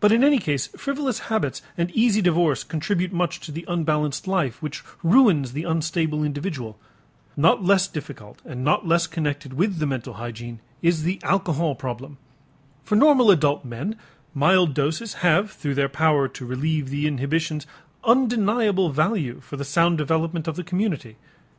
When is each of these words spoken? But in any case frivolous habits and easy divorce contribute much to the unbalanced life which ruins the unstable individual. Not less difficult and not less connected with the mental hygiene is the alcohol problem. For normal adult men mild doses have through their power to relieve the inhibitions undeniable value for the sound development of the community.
But 0.00 0.10
in 0.10 0.24
any 0.24 0.38
case 0.38 0.68
frivolous 0.68 1.18
habits 1.28 1.60
and 1.76 1.90
easy 1.90 2.22
divorce 2.22 2.64
contribute 2.64 3.12
much 3.12 3.40
to 3.40 3.52
the 3.52 3.66
unbalanced 3.68 4.26
life 4.26 4.62
which 4.62 4.82
ruins 5.02 5.52
the 5.52 5.64
unstable 5.64 6.24
individual. 6.24 6.78
Not 7.36 7.62
less 7.62 7.86
difficult 7.86 8.40
and 8.46 8.64
not 8.64 8.88
less 8.88 9.06
connected 9.06 9.52
with 9.52 9.76
the 9.78 9.84
mental 9.84 10.14
hygiene 10.14 10.60
is 10.80 11.02
the 11.02 11.20
alcohol 11.22 11.74
problem. 11.74 12.16
For 12.84 12.96
normal 12.96 13.30
adult 13.30 13.62
men 13.66 13.96
mild 14.32 14.72
doses 14.72 15.12
have 15.20 15.50
through 15.50 15.74
their 15.74 15.90
power 15.90 16.26
to 16.26 16.46
relieve 16.46 16.88
the 16.88 17.06
inhibitions 17.06 17.66
undeniable 18.02 18.88
value 18.88 19.40
for 19.40 19.58
the 19.58 19.64
sound 19.66 19.98
development 19.98 20.48
of 20.48 20.56
the 20.56 20.64
community. 20.64 21.16